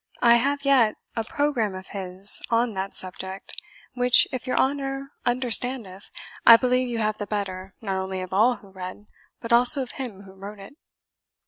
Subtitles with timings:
[0.23, 3.61] I have yet a programme of his on that subject,
[3.93, 6.09] which, if your honour understandeth,
[6.43, 9.05] I believe you have the better, not only of all who read,
[9.41, 10.75] but also of him who wrote it."